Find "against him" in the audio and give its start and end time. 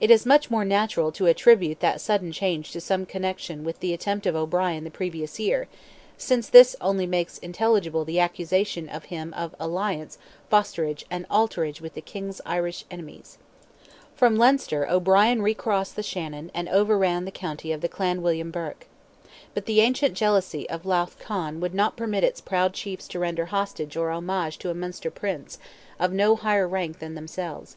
8.88-9.32